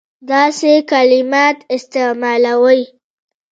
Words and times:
داسي 0.29 0.73
کلمات 0.89 1.57
استعمالوي. 1.75 2.81